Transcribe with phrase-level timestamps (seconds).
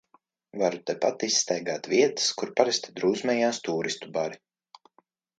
[0.59, 4.41] Varu tepat izstaigāt vietas, kur parasti drūzmējās tūristu bari.